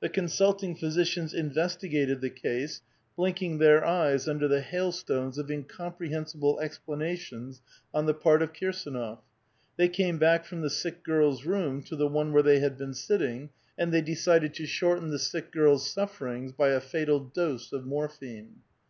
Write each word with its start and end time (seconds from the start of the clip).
The 0.00 0.10
consulting 0.10 0.76
physicians 0.76 1.32
investi 1.32 1.90
gated 1.90 2.20
the 2.20 2.28
case, 2.28 2.82
blinking 3.16 3.56
their 3.56 3.82
eyes 3.82 4.28
under 4.28 4.46
the 4.46 4.60
hailstones 4.60 5.38
of 5.38 5.50
incomprehensible 5.50 6.60
explanations 6.60 7.62
on 7.94 8.04
the 8.04 8.12
part 8.12 8.42
of 8.42 8.52
Kirsdnof; 8.52 9.20
they 9.78 9.88
came 9.88 10.18
back 10.18 10.44
from 10.44 10.60
the 10.60 10.68
sick 10.68 11.02
girl's 11.02 11.46
room 11.46 11.82
to 11.84 11.96
the 11.96 12.08
one 12.08 12.34
where 12.34 12.42
they 12.42 12.58
had 12.58 12.76
been 12.76 12.92
sitting; 12.92 13.48
and 13.78 13.90
they 13.90 14.02
decided 14.02 14.52
to 14.52 14.66
shorten 14.66 15.08
the 15.08 15.18
sick 15.18 15.50
girl's 15.50 15.88
sufferings 15.90 16.52
by 16.52 16.68
a 16.68 16.78
fatal 16.82 17.18
dose 17.18 17.72
of 17.72 17.86
morohine. 17.86 18.56